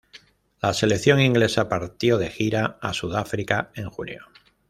[0.63, 4.25] La selección inglesa partió de gira a Sudáfrica en junio.